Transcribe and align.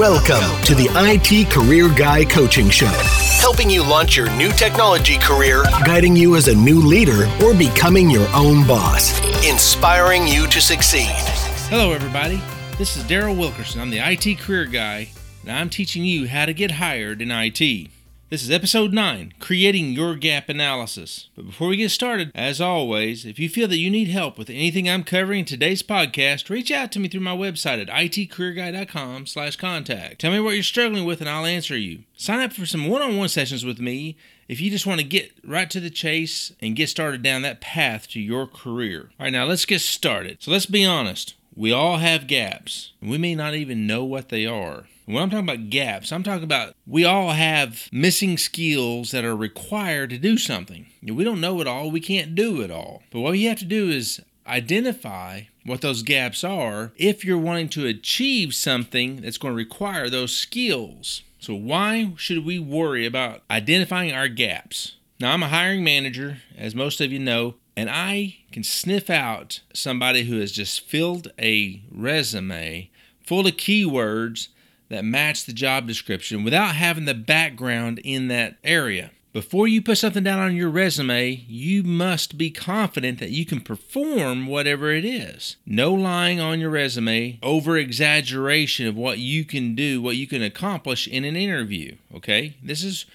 Welcome 0.00 0.64
to 0.64 0.74
the 0.74 0.88
IT 0.94 1.50
Career 1.50 1.92
Guy 1.94 2.24
Coaching 2.24 2.70
Show, 2.70 2.86
helping 3.38 3.68
you 3.68 3.82
launch 3.82 4.16
your 4.16 4.34
new 4.34 4.50
technology 4.50 5.18
career, 5.18 5.62
guiding 5.84 6.16
you 6.16 6.36
as 6.36 6.48
a 6.48 6.54
new 6.54 6.80
leader, 6.80 7.28
or 7.44 7.52
becoming 7.52 8.08
your 8.08 8.26
own 8.34 8.66
boss, 8.66 9.20
inspiring 9.46 10.26
you 10.26 10.46
to 10.46 10.58
succeed. 10.58 11.12
Hello, 11.68 11.92
everybody. 11.92 12.40
This 12.78 12.96
is 12.96 13.04
Daryl 13.04 13.36
Wilkerson. 13.36 13.82
I'm 13.82 13.90
the 13.90 13.98
IT 13.98 14.38
Career 14.38 14.64
Guy, 14.64 15.10
and 15.42 15.52
I'm 15.52 15.68
teaching 15.68 16.06
you 16.06 16.26
how 16.26 16.46
to 16.46 16.54
get 16.54 16.70
hired 16.70 17.20
in 17.20 17.30
IT. 17.30 17.90
This 18.30 18.44
is 18.44 18.50
episode 18.52 18.92
9 18.92 19.34
Creating 19.40 19.90
Your 19.90 20.14
Gap 20.14 20.48
Analysis. 20.48 21.30
But 21.34 21.46
before 21.46 21.66
we 21.66 21.76
get 21.76 21.90
started, 21.90 22.30
as 22.32 22.60
always, 22.60 23.26
if 23.26 23.40
you 23.40 23.48
feel 23.48 23.66
that 23.66 23.78
you 23.78 23.90
need 23.90 24.06
help 24.06 24.38
with 24.38 24.48
anything 24.48 24.88
I'm 24.88 25.02
covering 25.02 25.40
in 25.40 25.44
today's 25.46 25.82
podcast, 25.82 26.48
reach 26.48 26.70
out 26.70 26.92
to 26.92 27.00
me 27.00 27.08
through 27.08 27.22
my 27.22 27.34
website 27.34 27.82
at 27.82 27.88
itcareerguy.com 27.88 29.26
slash 29.26 29.56
contact. 29.56 30.20
Tell 30.20 30.30
me 30.30 30.38
what 30.38 30.54
you're 30.54 30.62
struggling 30.62 31.04
with 31.04 31.20
and 31.20 31.28
I'll 31.28 31.44
answer 31.44 31.76
you. 31.76 32.04
Sign 32.16 32.38
up 32.38 32.52
for 32.52 32.66
some 32.66 32.86
one 32.86 33.02
on 33.02 33.16
one 33.16 33.28
sessions 33.28 33.64
with 33.64 33.80
me 33.80 34.16
if 34.46 34.60
you 34.60 34.70
just 34.70 34.86
want 34.86 35.00
to 35.00 35.06
get 35.06 35.32
right 35.44 35.68
to 35.68 35.80
the 35.80 35.90
chase 35.90 36.52
and 36.60 36.76
get 36.76 36.88
started 36.88 37.24
down 37.24 37.42
that 37.42 37.60
path 37.60 38.06
to 38.10 38.20
your 38.20 38.46
career. 38.46 39.10
All 39.18 39.26
right, 39.26 39.32
now 39.32 39.44
let's 39.44 39.64
get 39.64 39.80
started. 39.80 40.40
So 40.40 40.52
let's 40.52 40.66
be 40.66 40.84
honest. 40.84 41.34
We 41.56 41.72
all 41.72 41.96
have 41.98 42.28
gaps. 42.28 42.92
And 43.00 43.10
we 43.10 43.18
may 43.18 43.34
not 43.34 43.54
even 43.54 43.88
know 43.88 44.04
what 44.04 44.28
they 44.28 44.46
are. 44.46 44.84
When 45.10 45.24
I'm 45.24 45.30
talking 45.30 45.48
about 45.48 45.70
gaps, 45.70 46.12
I'm 46.12 46.22
talking 46.22 46.44
about 46.44 46.76
we 46.86 47.04
all 47.04 47.30
have 47.30 47.88
missing 47.90 48.38
skills 48.38 49.10
that 49.10 49.24
are 49.24 49.34
required 49.34 50.10
to 50.10 50.18
do 50.18 50.38
something. 50.38 50.86
We 51.02 51.24
don't 51.24 51.40
know 51.40 51.60
it 51.60 51.66
all, 51.66 51.90
we 51.90 51.98
can't 51.98 52.36
do 52.36 52.60
it 52.60 52.70
all. 52.70 53.02
But 53.10 53.20
what 53.20 53.32
you 53.32 53.48
have 53.48 53.58
to 53.58 53.64
do 53.64 53.88
is 53.88 54.20
identify 54.46 55.42
what 55.66 55.80
those 55.80 56.04
gaps 56.04 56.44
are 56.44 56.92
if 56.96 57.24
you're 57.24 57.38
wanting 57.38 57.68
to 57.70 57.86
achieve 57.86 58.54
something 58.54 59.16
that's 59.22 59.36
going 59.36 59.50
to 59.50 59.56
require 59.56 60.08
those 60.08 60.32
skills. 60.32 61.22
So, 61.40 61.56
why 61.56 62.12
should 62.16 62.44
we 62.44 62.60
worry 62.60 63.04
about 63.04 63.42
identifying 63.50 64.12
our 64.12 64.28
gaps? 64.28 64.94
Now, 65.18 65.32
I'm 65.32 65.42
a 65.42 65.48
hiring 65.48 65.82
manager, 65.82 66.38
as 66.56 66.76
most 66.76 67.00
of 67.00 67.10
you 67.10 67.18
know, 67.18 67.56
and 67.76 67.90
I 67.90 68.36
can 68.52 68.62
sniff 68.62 69.10
out 69.10 69.60
somebody 69.74 70.24
who 70.24 70.38
has 70.38 70.52
just 70.52 70.82
filled 70.82 71.32
a 71.36 71.82
resume 71.90 72.90
full 73.24 73.48
of 73.48 73.54
keywords 73.54 74.48
that 74.90 75.04
match 75.04 75.46
the 75.46 75.52
job 75.52 75.86
description 75.86 76.44
without 76.44 76.74
having 76.74 77.06
the 77.06 77.14
background 77.14 77.98
in 78.04 78.28
that 78.28 78.58
area. 78.62 79.12
Before 79.32 79.68
you 79.68 79.80
put 79.80 79.98
something 79.98 80.24
down 80.24 80.40
on 80.40 80.56
your 80.56 80.70
resume, 80.70 81.44
you 81.46 81.84
must 81.84 82.36
be 82.36 82.50
confident 82.50 83.20
that 83.20 83.30
you 83.30 83.46
can 83.46 83.60
perform 83.60 84.48
whatever 84.48 84.90
it 84.90 85.04
is. 85.04 85.56
No 85.64 85.94
lying 85.94 86.40
on 86.40 86.58
your 86.58 86.70
resume, 86.70 87.38
over 87.40 87.76
exaggeration 87.76 88.88
of 88.88 88.96
what 88.96 89.18
you 89.18 89.44
can 89.44 89.76
do, 89.76 90.02
what 90.02 90.16
you 90.16 90.26
can 90.26 90.42
accomplish 90.42 91.06
in 91.06 91.24
an 91.24 91.36
interview. 91.36 91.94
Okay? 92.12 92.56
This 92.60 92.82
is 92.82 93.06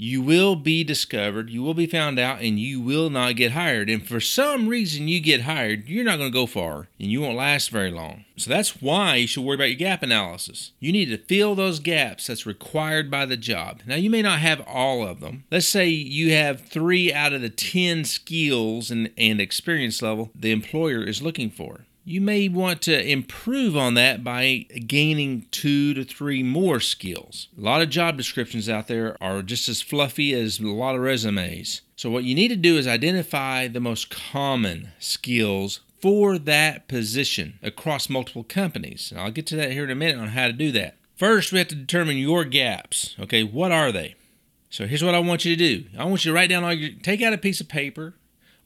you 0.00 0.22
will 0.22 0.54
be 0.54 0.84
discovered, 0.84 1.50
you 1.50 1.60
will 1.60 1.74
be 1.74 1.86
found 1.86 2.20
out, 2.20 2.40
and 2.40 2.58
you 2.58 2.80
will 2.80 3.10
not 3.10 3.34
get 3.34 3.50
hired. 3.50 3.90
And 3.90 4.06
for 4.06 4.20
some 4.20 4.68
reason 4.68 5.08
you 5.08 5.18
get 5.18 5.42
hired, 5.42 5.88
you're 5.88 6.04
not 6.04 6.18
going 6.18 6.30
to 6.30 6.38
go 6.38 6.46
far 6.46 6.86
and 7.00 7.10
you 7.10 7.20
won't 7.20 7.36
last 7.36 7.70
very 7.70 7.90
long. 7.90 8.24
So 8.36 8.48
that's 8.48 8.80
why 8.80 9.16
you 9.16 9.26
should 9.26 9.42
worry 9.42 9.56
about 9.56 9.70
your 9.70 9.74
gap 9.74 10.04
analysis. 10.04 10.70
You 10.78 10.92
need 10.92 11.06
to 11.06 11.18
fill 11.18 11.56
those 11.56 11.80
gaps 11.80 12.28
that's 12.28 12.46
required 12.46 13.10
by 13.10 13.26
the 13.26 13.36
job. 13.36 13.80
Now, 13.86 13.96
you 13.96 14.08
may 14.08 14.22
not 14.22 14.38
have 14.38 14.60
all 14.68 15.04
of 15.04 15.18
them. 15.18 15.42
Let's 15.50 15.66
say 15.66 15.88
you 15.88 16.32
have 16.32 16.60
three 16.60 17.12
out 17.12 17.32
of 17.32 17.42
the 17.42 17.50
10 17.50 18.04
skills 18.04 18.92
and, 18.92 19.10
and 19.18 19.40
experience 19.40 20.00
level 20.00 20.30
the 20.32 20.52
employer 20.52 21.02
is 21.02 21.22
looking 21.22 21.50
for 21.50 21.86
you 22.08 22.22
may 22.22 22.48
want 22.48 22.80
to 22.82 23.06
improve 23.06 23.76
on 23.76 23.92
that 23.94 24.24
by 24.24 24.66
gaining 24.86 25.46
two 25.50 25.92
to 25.92 26.04
three 26.04 26.42
more 26.42 26.80
skills. 26.80 27.48
A 27.58 27.60
lot 27.60 27.82
of 27.82 27.90
job 27.90 28.16
descriptions 28.16 28.66
out 28.66 28.88
there 28.88 29.22
are 29.22 29.42
just 29.42 29.68
as 29.68 29.82
fluffy 29.82 30.32
as 30.32 30.58
a 30.58 30.66
lot 30.66 30.94
of 30.94 31.02
resumes. 31.02 31.82
So, 31.96 32.10
what 32.10 32.24
you 32.24 32.34
need 32.34 32.48
to 32.48 32.56
do 32.56 32.78
is 32.78 32.86
identify 32.86 33.68
the 33.68 33.80
most 33.80 34.08
common 34.08 34.92
skills 34.98 35.80
for 36.00 36.38
that 36.38 36.88
position 36.88 37.58
across 37.62 38.08
multiple 38.08 38.44
companies. 38.44 39.10
And 39.10 39.20
I'll 39.20 39.30
get 39.30 39.46
to 39.48 39.56
that 39.56 39.72
here 39.72 39.84
in 39.84 39.90
a 39.90 39.94
minute 39.94 40.18
on 40.18 40.28
how 40.28 40.46
to 40.46 40.52
do 40.52 40.72
that. 40.72 40.96
First, 41.14 41.52
we 41.52 41.58
have 41.58 41.68
to 41.68 41.74
determine 41.74 42.16
your 42.16 42.44
gaps. 42.44 43.16
Okay, 43.18 43.42
what 43.42 43.72
are 43.72 43.92
they? 43.92 44.14
So 44.70 44.86
here's 44.86 45.04
what 45.04 45.14
I 45.14 45.18
want 45.18 45.44
you 45.44 45.56
to 45.56 45.78
do. 45.78 45.88
I 45.98 46.04
want 46.04 46.24
you 46.24 46.30
to 46.30 46.34
write 46.34 46.48
down 46.48 46.64
all 46.64 46.72
your 46.72 46.90
take 47.02 47.20
out 47.20 47.32
a 47.32 47.38
piece 47.38 47.60
of 47.60 47.68
paper 47.68 48.14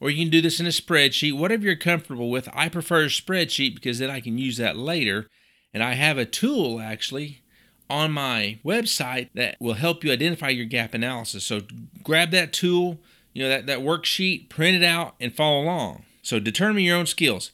or 0.03 0.09
you 0.09 0.25
can 0.25 0.29
do 0.29 0.41
this 0.41 0.59
in 0.59 0.65
a 0.65 0.69
spreadsheet, 0.69 1.31
whatever 1.31 1.63
you're 1.63 1.77
comfortable 1.77 2.29
with. 2.29 2.49
I 2.53 2.67
prefer 2.67 3.03
a 3.03 3.07
spreadsheet 3.07 3.73
because 3.73 3.99
then 3.99 4.09
I 4.09 4.19
can 4.19 4.37
use 4.37 4.57
that 4.57 4.75
later. 4.75 5.29
And 5.73 5.81
I 5.81 5.93
have 5.93 6.17
a 6.17 6.25
tool 6.25 6.81
actually 6.81 7.41
on 7.89 8.11
my 8.11 8.59
website 8.65 9.29
that 9.33 9.55
will 9.61 9.75
help 9.75 10.03
you 10.03 10.11
identify 10.11 10.49
your 10.49 10.65
gap 10.65 10.93
analysis. 10.93 11.45
So 11.45 11.61
grab 12.03 12.31
that 12.31 12.51
tool, 12.51 12.99
you 13.31 13.43
know, 13.43 13.49
that, 13.49 13.65
that 13.67 13.79
worksheet, 13.79 14.49
print 14.49 14.75
it 14.75 14.83
out, 14.83 15.15
and 15.21 15.33
follow 15.33 15.61
along. 15.61 16.03
So 16.21 16.37
determine 16.37 16.83
your 16.83 16.97
own 16.97 17.05
skills. 17.05 17.51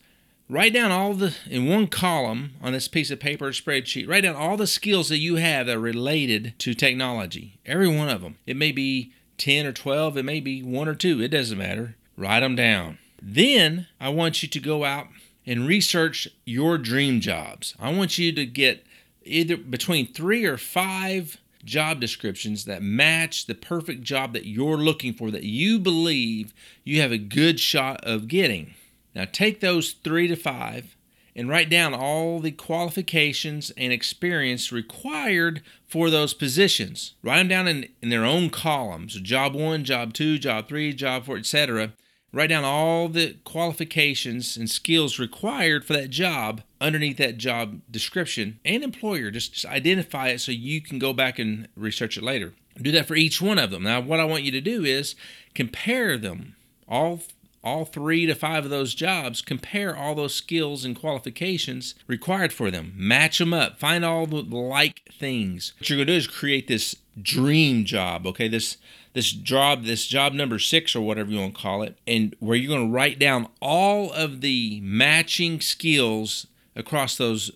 Write 0.49 0.73
down 0.73 0.91
all 0.91 1.13
the, 1.13 1.35
in 1.47 1.69
one 1.69 1.85
column 1.85 2.53
on 2.63 2.73
this 2.73 2.87
piece 2.87 3.11
of 3.11 3.19
paper 3.19 3.49
or 3.49 3.51
spreadsheet, 3.51 4.09
write 4.09 4.21
down 4.21 4.35
all 4.35 4.57
the 4.57 4.65
skills 4.65 5.09
that 5.09 5.19
you 5.19 5.35
have 5.35 5.67
that 5.67 5.77
are 5.77 5.79
related 5.79 6.55
to 6.57 6.73
technology. 6.73 7.59
Every 7.63 7.87
one 7.87 8.09
of 8.09 8.23
them. 8.23 8.39
It 8.47 8.57
may 8.57 8.71
be 8.71 9.13
10 9.37 9.67
or 9.67 9.71
12, 9.71 10.17
it 10.17 10.25
may 10.25 10.39
be 10.39 10.63
one 10.63 10.87
or 10.87 10.95
two, 10.95 11.21
it 11.21 11.27
doesn't 11.27 11.55
matter. 11.55 11.95
Write 12.19 12.41
them 12.41 12.55
down. 12.55 12.97
Then 13.21 13.87
I 13.97 14.09
want 14.09 14.43
you 14.43 14.49
to 14.49 14.59
go 14.59 14.83
out 14.83 15.07
and 15.45 15.65
research 15.65 16.27
your 16.45 16.77
dream 16.77 17.21
jobs. 17.21 17.75
I 17.79 17.93
want 17.93 18.17
you 18.17 18.33
to 18.33 18.45
get 18.45 18.85
either 19.23 19.55
between 19.55 20.05
three 20.05 20.43
or 20.43 20.57
five 20.57 21.37
job 21.63 22.01
descriptions 22.01 22.65
that 22.65 22.83
match 22.83 23.45
the 23.45 23.55
perfect 23.55 24.01
job 24.01 24.33
that 24.33 24.45
you're 24.45 24.75
looking 24.75 25.13
for, 25.13 25.31
that 25.31 25.43
you 25.43 25.79
believe 25.79 26.53
you 26.83 26.99
have 26.99 27.13
a 27.13 27.17
good 27.17 27.57
shot 27.57 28.03
of 28.03 28.27
getting. 28.27 28.73
Now, 29.15 29.23
take 29.31 29.61
those 29.61 29.93
three 29.93 30.27
to 30.27 30.35
five 30.35 30.97
and 31.37 31.47
write 31.47 31.69
down 31.69 31.93
all 31.93 32.41
the 32.41 32.51
qualifications 32.51 33.71
and 33.77 33.93
experience 33.93 34.73
required 34.73 35.61
for 35.87 36.09
those 36.09 36.33
positions. 36.33 37.13
Write 37.23 37.37
them 37.37 37.47
down 37.47 37.67
in, 37.69 37.87
in 38.01 38.09
their 38.09 38.25
own 38.25 38.49
columns 38.49 39.15
job 39.21 39.55
one, 39.55 39.85
job 39.85 40.13
two, 40.13 40.37
job 40.37 40.67
three, 40.67 40.91
job 40.91 41.25
four, 41.25 41.37
etc. 41.37 41.93
Write 42.31 42.49
down 42.49 42.63
all 42.63 43.07
the 43.07 43.37
qualifications 43.43 44.55
and 44.55 44.69
skills 44.69 45.17
required 45.17 45.83
for 45.83 45.93
that 45.93 46.11
job 46.11 46.61
underneath 46.79 47.17
that 47.17 47.37
job 47.37 47.81
description 47.89 48.59
and 48.63 48.83
employer. 48.83 49.31
Just, 49.31 49.53
just, 49.53 49.65
identify 49.65 50.29
it 50.29 50.39
so 50.39 50.51
you 50.51 50.79
can 50.79 50.99
go 50.99 51.11
back 51.11 51.39
and 51.39 51.67
research 51.75 52.17
it 52.17 52.23
later. 52.23 52.53
Do 52.79 52.91
that 52.91 53.07
for 53.07 53.15
each 53.15 53.41
one 53.41 53.57
of 53.57 53.71
them. 53.71 53.83
Now, 53.83 53.99
what 53.99 54.19
I 54.19 54.25
want 54.25 54.43
you 54.43 54.51
to 54.51 54.61
do 54.61 54.85
is 54.85 55.15
compare 55.55 56.17
them, 56.17 56.55
all 56.87 57.21
all 57.63 57.85
three 57.85 58.25
to 58.25 58.35
five 58.35 58.63
of 58.63 58.69
those 58.69 58.93
jobs, 58.93 59.41
compare 59.41 59.95
all 59.95 60.15
those 60.15 60.33
skills 60.33 60.85
and 60.85 60.95
qualifications 60.95 61.95
required 62.07 62.53
for 62.53 62.71
them, 62.71 62.93
match 62.95 63.39
them 63.39 63.53
up, 63.53 63.79
find 63.79 64.05
all 64.05 64.25
the 64.25 64.41
like 64.41 65.01
things. 65.11 65.73
What 65.77 65.89
you're 65.89 65.97
going 65.97 66.07
to 66.07 66.13
do 66.13 66.17
is 66.17 66.27
create 66.27 66.67
this 66.67 66.95
dream 67.21 67.85
job, 67.85 68.25
okay? 68.27 68.47
This 68.47 68.77
this 69.13 69.31
job, 69.31 69.85
this 69.85 70.05
job 70.05 70.33
number 70.33 70.59
six 70.59 70.95
or 70.95 71.01
whatever 71.01 71.31
you 71.31 71.39
want 71.39 71.55
to 71.55 71.61
call 71.61 71.81
it, 71.81 71.97
and 72.05 72.35
where 72.39 72.55
you're 72.55 72.75
going 72.75 72.89
to 72.89 72.93
write 72.93 73.17
down 73.17 73.47
all 73.59 74.13
of 74.13 74.41
the 74.41 74.79
matching 74.81 75.59
skills 75.59 76.45
across 76.75 77.17
those 77.17 77.51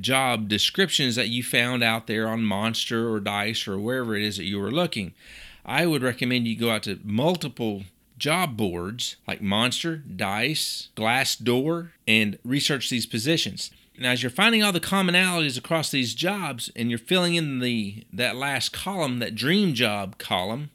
job 0.00 0.48
descriptions 0.48 1.16
that 1.16 1.28
you 1.28 1.42
found 1.42 1.82
out 1.82 2.06
there 2.06 2.28
on 2.28 2.44
Monster 2.44 3.10
or 3.10 3.20
Dice 3.20 3.66
or 3.66 3.78
wherever 3.78 4.14
it 4.14 4.22
is 4.22 4.36
that 4.36 4.44
you 4.44 4.58
were 4.58 4.70
looking. 4.70 5.14
I 5.64 5.86
would 5.86 6.02
recommend 6.02 6.46
you 6.46 6.56
go 6.56 6.70
out 6.70 6.84
to 6.84 7.00
multiple 7.02 7.84
job 8.18 8.56
boards 8.56 9.16
like 9.26 9.40
Monster, 9.40 9.96
Dice, 9.96 10.88
Glassdoor, 10.96 11.90
and 12.06 12.38
research 12.44 12.90
these 12.90 13.06
positions. 13.06 13.70
Now, 13.98 14.12
as 14.12 14.22
you're 14.22 14.30
finding 14.30 14.62
all 14.62 14.72
the 14.72 14.80
commonalities 14.80 15.58
across 15.58 15.90
these 15.90 16.14
jobs 16.14 16.70
and 16.76 16.88
you're 16.88 16.98
filling 16.98 17.34
in 17.34 17.58
the 17.58 18.04
that 18.12 18.36
last 18.36 18.72
column, 18.72 19.18
that 19.18 19.34
dream 19.34 19.74
job 19.74 20.18
column, 20.18 20.70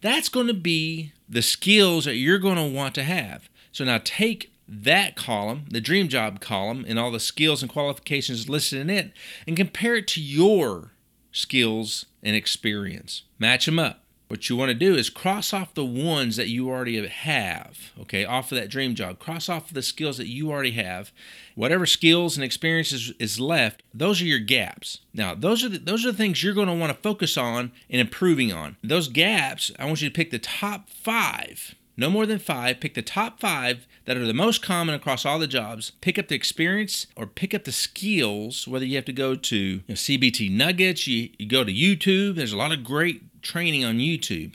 that's 0.00 0.30
going 0.30 0.46
to 0.46 0.54
be 0.54 1.12
the 1.28 1.42
skills 1.42 2.06
that 2.06 2.16
you're 2.16 2.38
going 2.38 2.56
to 2.56 2.76
want 2.76 2.94
to 2.94 3.02
have. 3.02 3.48
So 3.72 3.84
now 3.84 4.00
take 4.02 4.52
that 4.66 5.16
column, 5.16 5.66
the 5.70 5.80
dream 5.80 6.08
job 6.08 6.40
column, 6.40 6.84
and 6.88 6.98
all 6.98 7.10
the 7.10 7.20
skills 7.20 7.62
and 7.62 7.70
qualifications 7.70 8.48
listed 8.48 8.80
in 8.80 8.90
it, 8.90 9.12
and 9.46 9.56
compare 9.56 9.96
it 9.96 10.08
to 10.08 10.22
your 10.22 10.92
skills 11.30 12.06
and 12.22 12.34
experience. 12.34 13.22
Match 13.38 13.66
them 13.66 13.78
up. 13.78 14.01
What 14.32 14.48
you 14.48 14.56
want 14.56 14.70
to 14.70 14.74
do 14.74 14.94
is 14.94 15.10
cross 15.10 15.52
off 15.52 15.74
the 15.74 15.84
ones 15.84 16.36
that 16.36 16.48
you 16.48 16.70
already 16.70 17.06
have, 17.06 17.92
okay, 18.00 18.24
off 18.24 18.50
of 18.50 18.56
that 18.56 18.70
dream 18.70 18.94
job. 18.94 19.18
Cross 19.18 19.50
off 19.50 19.70
the 19.70 19.82
skills 19.82 20.16
that 20.16 20.26
you 20.26 20.50
already 20.50 20.70
have. 20.70 21.12
Whatever 21.54 21.84
skills 21.84 22.38
and 22.38 22.42
experiences 22.42 23.12
is 23.18 23.38
left, 23.38 23.82
those 23.92 24.22
are 24.22 24.24
your 24.24 24.38
gaps. 24.38 25.00
Now, 25.12 25.34
those 25.34 25.62
are 25.62 25.68
the, 25.68 25.76
those 25.76 26.06
are 26.06 26.12
the 26.12 26.16
things 26.16 26.42
you're 26.42 26.54
going 26.54 26.68
to 26.68 26.74
want 26.74 26.96
to 26.96 27.02
focus 27.02 27.36
on 27.36 27.72
and 27.90 28.00
improving 28.00 28.50
on. 28.50 28.78
Those 28.82 29.08
gaps, 29.08 29.70
I 29.78 29.84
want 29.84 30.00
you 30.00 30.08
to 30.08 30.14
pick 30.14 30.30
the 30.30 30.38
top 30.38 30.88
five 30.88 31.74
no 31.94 32.08
more 32.08 32.24
than 32.24 32.38
five. 32.38 32.80
Pick 32.80 32.94
the 32.94 33.02
top 33.02 33.38
five 33.38 33.86
that 34.06 34.16
are 34.16 34.26
the 34.26 34.32
most 34.32 34.62
common 34.62 34.94
across 34.94 35.26
all 35.26 35.38
the 35.38 35.46
jobs. 35.46 35.92
Pick 36.00 36.18
up 36.18 36.28
the 36.28 36.34
experience 36.34 37.06
or 37.16 37.26
pick 37.26 37.52
up 37.52 37.64
the 37.64 37.72
skills, 37.72 38.66
whether 38.66 38.84
you 38.86 38.96
have 38.96 39.04
to 39.04 39.12
go 39.12 39.34
to 39.34 39.56
you 39.56 39.82
know, 39.86 39.94
CBT 39.94 40.50
Nuggets, 40.50 41.06
you, 41.06 41.28
you 41.38 41.46
go 41.46 41.64
to 41.64 41.72
YouTube. 41.72 42.36
There's 42.36 42.54
a 42.54 42.56
lot 42.56 42.72
of 42.72 42.82
great 42.82 43.22
training 43.42 43.84
on 43.84 43.98
YouTube 43.98 44.54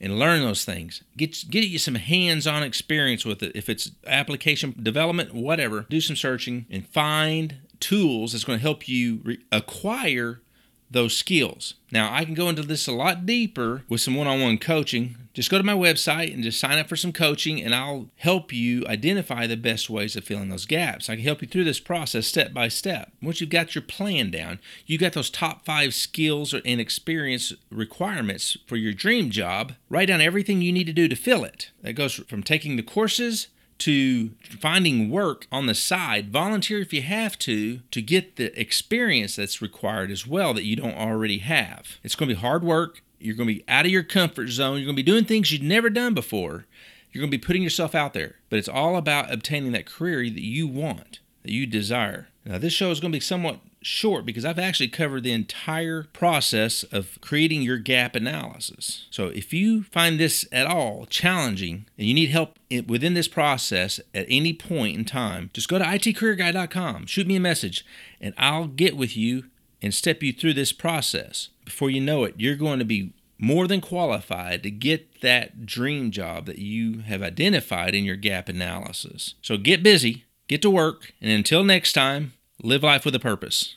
and 0.00 0.18
learn 0.18 0.40
those 0.40 0.64
things. 0.64 1.02
Get 1.16 1.50
get 1.50 1.64
you 1.64 1.78
some 1.78 1.96
hands-on 1.96 2.62
experience 2.62 3.24
with 3.24 3.42
it. 3.42 3.52
If 3.54 3.68
it's 3.68 3.90
application 4.06 4.74
development, 4.82 5.34
whatever, 5.34 5.86
do 5.90 6.00
some 6.00 6.16
searching 6.16 6.66
and 6.70 6.86
find 6.86 7.56
tools 7.80 8.32
that's 8.32 8.44
going 8.44 8.58
to 8.58 8.62
help 8.62 8.88
you 8.88 9.20
re- 9.24 9.38
acquire 9.52 10.40
those 10.90 11.16
skills. 11.16 11.74
Now, 11.92 12.12
I 12.12 12.24
can 12.24 12.34
go 12.34 12.48
into 12.48 12.62
this 12.62 12.86
a 12.86 12.92
lot 12.92 13.26
deeper 13.26 13.82
with 13.88 14.00
some 14.00 14.14
one 14.14 14.26
on 14.26 14.40
one 14.40 14.58
coaching. 14.58 15.16
Just 15.32 15.50
go 15.50 15.58
to 15.58 15.64
my 15.64 15.74
website 15.74 16.34
and 16.34 16.42
just 16.42 16.58
sign 16.58 16.78
up 16.78 16.88
for 16.88 16.96
some 16.96 17.12
coaching, 17.12 17.62
and 17.62 17.74
I'll 17.74 18.08
help 18.16 18.52
you 18.52 18.84
identify 18.86 19.46
the 19.46 19.56
best 19.56 19.88
ways 19.88 20.16
of 20.16 20.24
filling 20.24 20.48
those 20.48 20.66
gaps. 20.66 21.08
I 21.08 21.14
can 21.14 21.24
help 21.24 21.42
you 21.42 21.48
through 21.48 21.64
this 21.64 21.80
process 21.80 22.26
step 22.26 22.52
by 22.52 22.68
step. 22.68 23.12
Once 23.22 23.40
you've 23.40 23.50
got 23.50 23.74
your 23.74 23.82
plan 23.82 24.30
down, 24.30 24.58
you've 24.86 25.00
got 25.00 25.12
those 25.12 25.30
top 25.30 25.64
five 25.64 25.94
skills 25.94 26.52
and 26.52 26.80
experience 26.80 27.52
requirements 27.70 28.56
for 28.66 28.76
your 28.76 28.92
dream 28.92 29.30
job, 29.30 29.74
write 29.88 30.08
down 30.08 30.20
everything 30.20 30.60
you 30.62 30.72
need 30.72 30.86
to 30.86 30.92
do 30.92 31.06
to 31.06 31.16
fill 31.16 31.44
it. 31.44 31.70
That 31.82 31.92
goes 31.92 32.14
from 32.14 32.42
taking 32.42 32.76
the 32.76 32.82
courses 32.82 33.48
to 33.80 34.30
finding 34.60 35.10
work 35.10 35.46
on 35.50 35.66
the 35.66 35.74
side. 35.74 36.30
Volunteer 36.30 36.78
if 36.78 36.92
you 36.92 37.02
have 37.02 37.38
to 37.40 37.80
to 37.90 38.02
get 38.02 38.36
the 38.36 38.58
experience 38.58 39.36
that's 39.36 39.62
required 39.62 40.10
as 40.10 40.26
well 40.26 40.54
that 40.54 40.64
you 40.64 40.76
don't 40.76 40.96
already 40.96 41.38
have. 41.38 41.98
It's 42.02 42.14
going 42.14 42.28
to 42.28 42.34
be 42.34 42.40
hard 42.40 42.62
work. 42.62 43.02
You're 43.18 43.36
going 43.36 43.48
to 43.48 43.54
be 43.54 43.64
out 43.68 43.84
of 43.84 43.90
your 43.92 44.02
comfort 44.02 44.48
zone. 44.48 44.78
You're 44.78 44.86
going 44.86 44.96
to 44.96 45.02
be 45.02 45.10
doing 45.10 45.24
things 45.24 45.52
you've 45.52 45.62
never 45.62 45.90
done 45.90 46.14
before. 46.14 46.66
You're 47.12 47.20
going 47.22 47.30
to 47.30 47.38
be 47.38 47.44
putting 47.44 47.62
yourself 47.62 47.94
out 47.94 48.14
there. 48.14 48.36
But 48.48 48.58
it's 48.58 48.68
all 48.68 48.96
about 48.96 49.32
obtaining 49.32 49.72
that 49.72 49.86
career 49.86 50.22
that 50.22 50.44
you 50.44 50.66
want, 50.66 51.18
that 51.42 51.52
you 51.52 51.66
desire. 51.66 52.28
Now, 52.44 52.58
this 52.58 52.72
show 52.72 52.90
is 52.90 53.00
going 53.00 53.12
to 53.12 53.16
be 53.16 53.20
somewhat 53.20 53.60
short 53.82 54.26
because 54.26 54.44
I've 54.44 54.58
actually 54.58 54.88
covered 54.88 55.22
the 55.22 55.32
entire 55.32 56.04
process 56.12 56.82
of 56.84 57.18
creating 57.20 57.62
your 57.62 57.78
gap 57.78 58.14
analysis. 58.14 59.06
So 59.10 59.28
if 59.28 59.52
you 59.52 59.84
find 59.84 60.18
this 60.18 60.46
at 60.52 60.66
all 60.66 61.06
challenging 61.06 61.86
and 61.96 62.06
you 62.06 62.14
need 62.14 62.30
help 62.30 62.58
within 62.86 63.14
this 63.14 63.28
process 63.28 64.00
at 64.14 64.26
any 64.28 64.52
point 64.52 64.98
in 64.98 65.04
time, 65.04 65.50
just 65.52 65.68
go 65.68 65.78
to 65.78 65.84
itcareerguy.com, 65.84 67.06
shoot 67.06 67.26
me 67.26 67.36
a 67.36 67.40
message, 67.40 67.84
and 68.20 68.34
I'll 68.36 68.66
get 68.66 68.96
with 68.96 69.16
you 69.16 69.44
and 69.82 69.94
step 69.94 70.22
you 70.22 70.32
through 70.32 70.54
this 70.54 70.72
process. 70.72 71.48
Before 71.64 71.90
you 71.90 72.00
know 72.00 72.24
it, 72.24 72.34
you're 72.36 72.56
going 72.56 72.80
to 72.80 72.84
be 72.84 73.14
more 73.38 73.66
than 73.66 73.80
qualified 73.80 74.62
to 74.62 74.70
get 74.70 75.22
that 75.22 75.64
dream 75.64 76.10
job 76.10 76.44
that 76.44 76.58
you 76.58 76.98
have 77.00 77.22
identified 77.22 77.94
in 77.94 78.04
your 78.04 78.16
gap 78.16 78.50
analysis. 78.50 79.34
So 79.40 79.56
get 79.56 79.82
busy, 79.82 80.24
get 80.46 80.60
to 80.62 80.70
work, 80.70 81.14
and 81.22 81.30
until 81.30 81.64
next 81.64 81.94
time, 81.94 82.34
Live 82.62 82.82
life 82.82 83.06
with 83.06 83.14
a 83.14 83.18
purpose. 83.18 83.76